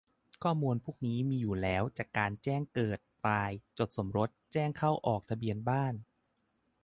[0.43, 5.93] ข้อมูลพวกนี้มีอยู่แล้วจากการแจ้งเกิด-ตาย จดสมรส แจ้งเข้าออกทะเบียนบ้าน